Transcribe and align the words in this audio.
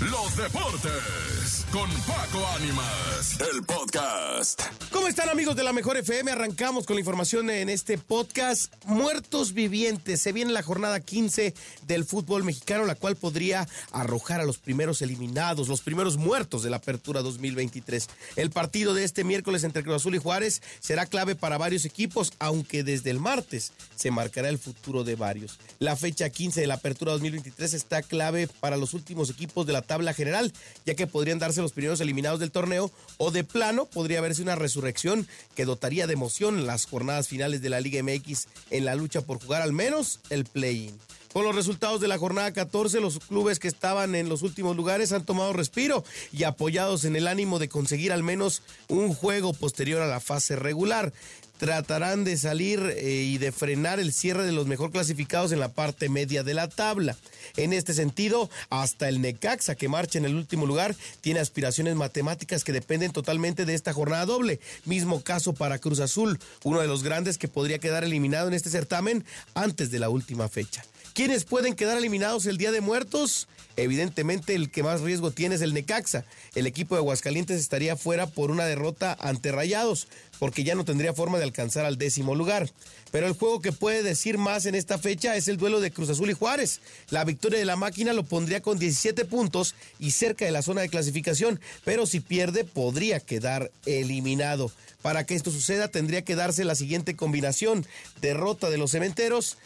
los 0.00 0.34
deportes 0.34 1.66
con 1.70 1.88
Paco 2.02 2.44
Ánimas, 2.56 3.38
el 3.52 3.62
podcast. 3.62 4.62
¿Cómo 4.90 5.06
están 5.06 5.28
amigos 5.28 5.54
de 5.54 5.62
la 5.62 5.72
Mejor 5.72 5.98
FM? 5.98 6.32
Arrancamos 6.32 6.86
con 6.86 6.96
la 6.96 7.00
información 7.00 7.50
en 7.50 7.68
este 7.68 7.98
podcast. 7.98 8.72
Muertos 8.86 9.52
vivientes. 9.52 10.20
Se 10.20 10.32
viene 10.32 10.52
la 10.52 10.62
jornada 10.62 11.00
15 11.00 11.54
del 11.86 12.04
fútbol 12.04 12.44
mexicano, 12.44 12.86
la 12.86 12.94
cual 12.94 13.14
podría 13.14 13.68
arrojar 13.92 14.40
a 14.40 14.44
los 14.44 14.58
primeros 14.58 15.02
eliminados, 15.02 15.68
los 15.68 15.82
primeros 15.82 16.16
muertos 16.16 16.62
de 16.62 16.70
la 16.70 16.78
apertura 16.78 17.20
2023. 17.22 18.08
El 18.36 18.50
partido 18.50 18.94
de 18.94 19.04
este 19.04 19.22
miércoles 19.22 19.64
entre 19.64 19.82
Cruz 19.82 19.96
Azul 19.96 20.14
y 20.14 20.18
Juárez 20.18 20.62
será 20.80 21.06
clave 21.06 21.34
para 21.34 21.58
varios 21.58 21.84
equipos, 21.84 22.32
aunque 22.38 22.82
desde 22.82 23.10
el 23.10 23.20
martes 23.20 23.72
se 23.96 24.10
marcará 24.10 24.48
el 24.48 24.58
futuro 24.58 25.04
de 25.04 25.14
varios. 25.14 25.58
La 25.78 25.94
fecha 25.94 26.30
15 26.30 26.62
de 26.62 26.66
la 26.66 26.74
apertura 26.74 27.12
2023 27.12 27.74
está 27.74 28.02
clave 28.02 28.48
para 28.60 28.76
los 28.76 28.94
últimos 28.94 29.30
equipos 29.30 29.66
de 29.66 29.74
la 29.74 29.82
tabla 29.90 30.14
general, 30.14 30.52
ya 30.86 30.94
que 30.94 31.08
podrían 31.08 31.40
darse 31.40 31.62
los 31.62 31.72
primeros 31.72 32.00
eliminados 32.00 32.38
del 32.38 32.52
torneo 32.52 32.92
o 33.16 33.32
de 33.32 33.42
plano 33.42 33.86
podría 33.86 34.20
verse 34.20 34.40
una 34.40 34.54
resurrección 34.54 35.26
que 35.56 35.64
dotaría 35.64 36.06
de 36.06 36.12
emoción 36.12 36.64
las 36.64 36.86
jornadas 36.86 37.26
finales 37.26 37.60
de 37.60 37.70
la 37.70 37.80
Liga 37.80 38.00
MX 38.00 38.46
en 38.70 38.84
la 38.84 38.94
lucha 38.94 39.22
por 39.22 39.42
jugar 39.42 39.62
al 39.62 39.72
menos 39.72 40.20
el 40.30 40.44
play-in. 40.44 40.96
Con 41.32 41.44
los 41.44 41.54
resultados 41.54 42.00
de 42.00 42.08
la 42.08 42.18
jornada 42.18 42.52
14, 42.52 43.00
los 43.00 43.20
clubes 43.20 43.60
que 43.60 43.68
estaban 43.68 44.16
en 44.16 44.28
los 44.28 44.42
últimos 44.42 44.76
lugares 44.76 45.12
han 45.12 45.24
tomado 45.24 45.52
respiro 45.52 46.04
y 46.32 46.42
apoyados 46.42 47.04
en 47.04 47.14
el 47.14 47.28
ánimo 47.28 47.60
de 47.60 47.68
conseguir 47.68 48.12
al 48.12 48.24
menos 48.24 48.62
un 48.88 49.14
juego 49.14 49.52
posterior 49.52 50.02
a 50.02 50.08
la 50.08 50.18
fase 50.18 50.56
regular 50.56 51.12
tratarán 51.60 52.24
de 52.24 52.38
salir 52.38 52.80
eh, 52.96 53.04
y 53.04 53.36
de 53.36 53.52
frenar 53.52 54.00
el 54.00 54.14
cierre 54.14 54.46
de 54.46 54.50
los 54.50 54.66
mejor 54.66 54.90
clasificados 54.90 55.52
en 55.52 55.60
la 55.60 55.68
parte 55.68 56.08
media 56.08 56.42
de 56.42 56.54
la 56.54 56.68
tabla. 56.68 57.16
En 57.58 57.74
este 57.74 57.92
sentido, 57.92 58.48
hasta 58.70 59.10
el 59.10 59.20
Necaxa, 59.20 59.74
que 59.74 59.86
marcha 59.86 60.18
en 60.18 60.24
el 60.24 60.36
último 60.36 60.64
lugar, 60.64 60.96
tiene 61.20 61.38
aspiraciones 61.38 61.96
matemáticas 61.96 62.64
que 62.64 62.72
dependen 62.72 63.12
totalmente 63.12 63.66
de 63.66 63.74
esta 63.74 63.92
jornada 63.92 64.24
doble. 64.24 64.58
Mismo 64.86 65.20
caso 65.20 65.52
para 65.52 65.78
Cruz 65.78 66.00
Azul, 66.00 66.40
uno 66.64 66.80
de 66.80 66.88
los 66.88 67.02
grandes 67.02 67.36
que 67.36 67.46
podría 67.46 67.78
quedar 67.78 68.04
eliminado 68.04 68.48
en 68.48 68.54
este 68.54 68.70
certamen 68.70 69.24
antes 69.52 69.90
de 69.90 69.98
la 69.98 70.08
última 70.08 70.48
fecha. 70.48 70.82
¿Quiénes 71.12 71.44
pueden 71.44 71.74
quedar 71.74 71.98
eliminados 71.98 72.46
el 72.46 72.56
Día 72.56 72.70
de 72.70 72.80
Muertos? 72.80 73.48
Evidentemente 73.76 74.54
el 74.54 74.70
que 74.70 74.82
más 74.82 75.00
riesgo 75.00 75.32
tiene 75.32 75.56
es 75.56 75.60
el 75.60 75.74
Necaxa. 75.74 76.24
El 76.54 76.66
equipo 76.66 76.94
de 76.94 77.00
Aguascalientes 77.00 77.58
estaría 77.58 77.96
fuera 77.96 78.26
por 78.26 78.50
una 78.50 78.64
derrota 78.64 79.16
ante 79.18 79.50
Rayados, 79.50 80.06
porque 80.38 80.62
ya 80.62 80.74
no 80.74 80.84
tendría 80.84 81.12
forma 81.12 81.38
de 81.38 81.44
alcanzar 81.44 81.84
al 81.84 81.98
décimo 81.98 82.34
lugar. 82.36 82.70
Pero 83.10 83.26
el 83.26 83.32
juego 83.32 83.60
que 83.60 83.72
puede 83.72 84.04
decir 84.04 84.38
más 84.38 84.66
en 84.66 84.76
esta 84.76 84.98
fecha 84.98 85.34
es 85.34 85.48
el 85.48 85.56
duelo 85.56 85.80
de 85.80 85.90
Cruz 85.90 86.10
Azul 86.10 86.30
y 86.30 86.34
Juárez. 86.34 86.80
La 87.10 87.24
victoria 87.24 87.58
de 87.58 87.64
la 87.64 87.76
máquina 87.76 88.12
lo 88.12 88.22
pondría 88.22 88.60
con 88.60 88.78
17 88.78 89.24
puntos 89.24 89.74
y 89.98 90.12
cerca 90.12 90.44
de 90.44 90.52
la 90.52 90.62
zona 90.62 90.82
de 90.82 90.90
clasificación, 90.90 91.60
pero 91.84 92.06
si 92.06 92.20
pierde 92.20 92.64
podría 92.64 93.18
quedar 93.18 93.72
eliminado. 93.84 94.70
Para 95.02 95.24
que 95.24 95.34
esto 95.34 95.50
suceda 95.50 95.88
tendría 95.88 96.22
que 96.22 96.36
darse 96.36 96.64
la 96.64 96.74
siguiente 96.74 97.16
combinación. 97.16 97.86
Derrota 98.20 98.68
de 98.68 98.76
los 98.76 98.90
cementeros 98.90 99.56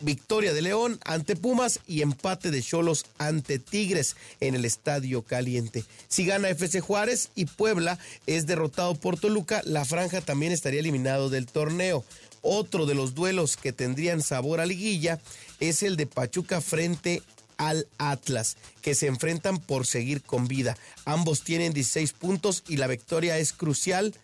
victoria 0.00 0.52
de 0.52 0.62
León 0.62 0.98
ante 1.04 1.36
Pumas 1.36 1.80
y 1.86 2.02
empate 2.02 2.50
de 2.50 2.62
Cholos 2.62 3.06
ante 3.18 3.58
Tigres 3.58 4.16
en 4.40 4.54
el 4.54 4.64
Estadio 4.64 5.22
Caliente. 5.22 5.84
Si 6.08 6.26
gana 6.26 6.48
FC 6.48 6.80
Juárez 6.80 7.30
y 7.34 7.46
Puebla 7.46 7.98
es 8.26 8.46
derrotado 8.46 8.94
por 8.94 9.18
Toluca, 9.18 9.62
la 9.64 9.84
franja 9.84 10.20
también 10.20 10.52
estaría 10.52 10.80
eliminado 10.80 11.30
del 11.30 11.46
torneo. 11.46 12.04
Otro 12.42 12.86
de 12.86 12.94
los 12.94 13.14
duelos 13.14 13.56
que 13.56 13.72
tendrían 13.72 14.22
sabor 14.22 14.60
a 14.60 14.66
liguilla 14.66 15.20
es 15.60 15.82
el 15.82 15.96
de 15.96 16.06
Pachuca 16.06 16.60
frente 16.60 17.22
al 17.58 17.86
Atlas, 17.98 18.56
que 18.80 18.94
se 18.94 19.06
enfrentan 19.06 19.58
por 19.58 19.86
seguir 19.86 20.22
con 20.22 20.48
vida. 20.48 20.78
Ambos 21.04 21.42
tienen 21.42 21.74
16 21.74 22.14
puntos 22.14 22.64
y 22.66 22.78
la 22.78 22.86
victoria 22.86 23.36
es 23.38 23.52
crucial 23.52 24.14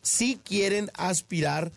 si 0.00 0.36
quieren 0.36 0.90
aspirar 0.94 1.66
a 1.66 1.72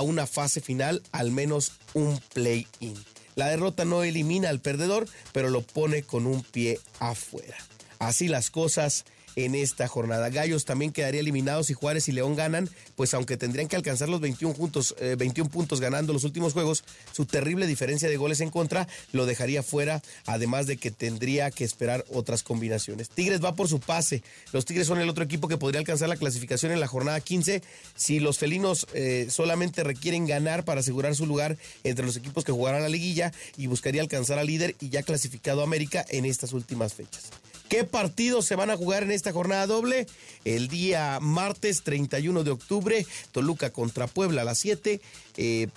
una 0.00 0.26
fase 0.26 0.62
final, 0.62 1.02
al 1.12 1.30
menos 1.30 1.72
un 1.92 2.18
play-in. 2.32 2.96
La 3.34 3.48
derrota 3.48 3.84
no 3.84 4.02
elimina 4.02 4.48
al 4.48 4.60
perdedor, 4.60 5.06
pero 5.32 5.50
lo 5.50 5.60
pone 5.60 6.02
con 6.02 6.26
un 6.26 6.42
pie 6.42 6.80
afuera. 6.98 7.56
Así 7.98 8.28
las 8.28 8.50
cosas 8.50 9.04
en 9.36 9.54
esta 9.54 9.88
jornada. 9.88 10.28
Gallos 10.30 10.64
también 10.64 10.92
quedaría 10.92 11.20
eliminados 11.20 11.66
si 11.66 11.74
Juárez 11.74 12.08
y 12.08 12.12
León 12.12 12.36
ganan, 12.36 12.68
pues 12.96 13.14
aunque 13.14 13.36
tendrían 13.36 13.68
que 13.68 13.76
alcanzar 13.76 14.08
los 14.08 14.20
21, 14.20 14.54
juntos, 14.54 14.94
21 15.00 15.48
eh, 15.48 15.50
puntos 15.52 15.80
ganando 15.80 16.12
los 16.12 16.24
últimos 16.24 16.52
juegos, 16.52 16.84
su 17.12 17.26
terrible 17.26 17.66
diferencia 17.66 18.08
de 18.08 18.16
goles 18.16 18.40
en 18.40 18.50
contra 18.50 18.88
lo 19.12 19.26
dejaría 19.26 19.62
fuera, 19.62 20.02
además 20.26 20.66
de 20.66 20.76
que 20.76 20.90
tendría 20.90 21.50
que 21.50 21.64
esperar 21.64 22.04
otras 22.10 22.42
combinaciones. 22.42 23.08
Tigres 23.08 23.42
va 23.42 23.54
por 23.54 23.68
su 23.68 23.80
pase. 23.80 24.22
Los 24.52 24.64
Tigres 24.64 24.86
son 24.86 25.00
el 25.00 25.08
otro 25.08 25.24
equipo 25.24 25.48
que 25.48 25.58
podría 25.58 25.80
alcanzar 25.80 26.08
la 26.08 26.16
clasificación 26.16 26.72
en 26.72 26.80
la 26.80 26.86
jornada 26.86 27.20
15 27.20 27.62
si 27.94 28.20
los 28.20 28.38
felinos 28.38 28.86
eh, 28.94 29.26
solamente 29.30 29.84
requieren 29.84 30.26
ganar 30.26 30.64
para 30.64 30.80
asegurar 30.80 31.14
su 31.14 31.26
lugar 31.26 31.56
entre 31.84 32.04
los 32.04 32.16
equipos 32.16 32.44
que 32.44 32.52
jugarán 32.52 32.82
la 32.82 32.88
liguilla 32.88 33.32
y 33.56 33.66
buscaría 33.66 34.02
alcanzar 34.02 34.38
al 34.38 34.46
líder 34.46 34.76
y 34.80 34.88
ya 34.88 35.02
clasificado 35.02 35.62
América 35.62 36.04
en 36.08 36.24
estas 36.24 36.52
últimas 36.52 36.94
fechas. 36.94 37.30
¿Qué 37.72 37.84
partidos 37.84 38.44
se 38.44 38.54
van 38.54 38.68
a 38.68 38.76
jugar 38.76 39.02
en 39.02 39.10
esta 39.10 39.32
jornada 39.32 39.66
doble? 39.66 40.06
El 40.44 40.68
día 40.68 41.18
martes 41.22 41.82
31 41.82 42.44
de 42.44 42.50
octubre, 42.50 43.06
Toluca 43.30 43.70
contra 43.70 44.06
Puebla 44.06 44.42
a 44.42 44.44
las 44.44 44.58
7. 44.58 45.00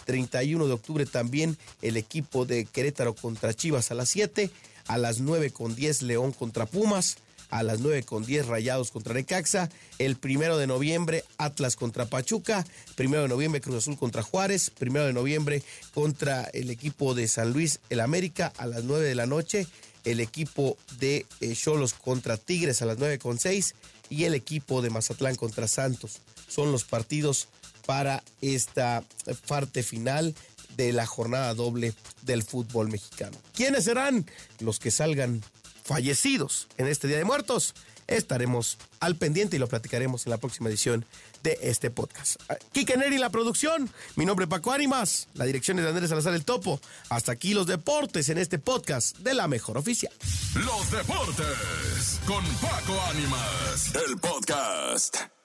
31 0.03 0.65
eh, 0.65 0.67
de 0.67 0.73
octubre 0.73 1.05
también 1.05 1.57
el 1.81 1.95
equipo 1.95 2.45
de 2.45 2.65
Querétaro 2.65 3.13
contra 3.13 3.53
Chivas 3.53 3.91
a 3.91 3.95
las 3.95 4.09
7. 4.09 4.49
A 4.87 4.97
las 4.97 5.21
9 5.21 5.51
con 5.51 5.73
10 5.73 6.01
León 6.01 6.33
contra 6.33 6.65
Pumas 6.65 7.15
a 7.49 7.63
las 7.63 7.79
9 7.79 8.03
con 8.03 8.25
10 8.25 8.47
Rayados 8.47 8.91
contra 8.91 9.13
Necaxa, 9.13 9.69
el 9.97 10.17
primero 10.17 10.57
de 10.57 10.67
noviembre 10.67 11.23
Atlas 11.37 11.77
contra 11.77 12.07
Pachuca, 12.07 12.65
primero 12.95 13.21
de 13.21 13.29
noviembre 13.29 13.61
Cruz 13.61 13.77
Azul 13.77 13.97
contra 13.97 14.23
Juárez, 14.23 14.71
primero 14.71 15.05
de 15.05 15.13
noviembre 15.13 15.63
contra 15.93 16.43
el 16.53 16.71
equipo 16.71 17.13
de 17.13 17.29
San 17.29 17.53
Luis, 17.53 17.79
el 17.89 18.01
América 18.01 18.51
a 18.57 18.65
las 18.65 18.83
9 18.83 19.05
de 19.05 19.15
la 19.15 19.27
noche, 19.27 19.67
el 20.05 20.19
equipo 20.19 20.77
de 20.99 21.25
eh, 21.41 21.53
Cholos 21.55 21.93
contra 21.93 22.37
Tigres 22.37 22.81
a 22.81 22.85
las 22.85 22.97
9 22.97 23.19
con 23.19 23.39
6 23.39 23.75
y 24.09 24.23
el 24.23 24.35
equipo 24.35 24.81
de 24.81 24.89
Mazatlán 24.89 25.35
contra 25.35 25.67
Santos. 25.67 26.21
Son 26.47 26.71
los 26.71 26.83
partidos 26.83 27.47
para 27.85 28.23
esta 28.41 29.03
parte 29.47 29.83
final 29.83 30.35
de 30.77 30.93
la 30.93 31.05
jornada 31.05 31.53
doble 31.53 31.93
del 32.23 32.43
fútbol 32.43 32.89
mexicano. 32.89 33.37
¿Quiénes 33.53 33.85
serán 33.85 34.25
los 34.59 34.79
que 34.79 34.91
salgan 34.91 35.41
fallecidos 35.85 36.67
en 36.77 36.87
este 36.87 37.07
Día 37.07 37.17
de 37.17 37.25
Muertos? 37.25 37.73
estaremos 38.07 38.77
al 38.99 39.15
pendiente 39.15 39.55
y 39.55 39.59
lo 39.59 39.67
platicaremos 39.67 40.25
en 40.25 40.31
la 40.31 40.37
próxima 40.37 40.69
edición 40.69 41.05
de 41.43 41.57
este 41.61 41.89
podcast. 41.89 42.41
Kike 42.71 42.97
Neri, 42.97 43.17
la 43.17 43.29
producción. 43.29 43.89
Mi 44.15 44.25
nombre 44.25 44.45
es 44.45 44.49
Paco 44.49 44.71
Ánimas. 44.71 45.27
La 45.33 45.45
dirección 45.45 45.77
es 45.79 45.85
de 45.85 45.89
Andrés 45.89 46.09
Salazar 46.09 46.33
el 46.33 46.45
Topo. 46.45 46.79
Hasta 47.09 47.31
aquí 47.31 47.53
los 47.53 47.67
deportes 47.67 48.29
en 48.29 48.37
este 48.37 48.59
podcast 48.59 49.17
de 49.19 49.33
la 49.33 49.47
mejor 49.47 49.77
oficial. 49.77 50.13
Los 50.55 50.91
deportes 50.91 52.19
con 52.25 52.43
Paco 52.57 53.01
Ánimas. 53.09 53.93
El 54.07 54.17
podcast. 54.17 55.44